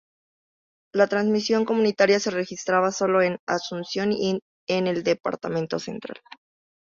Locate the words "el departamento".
4.87-5.77